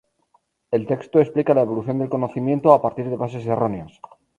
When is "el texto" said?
0.71-1.19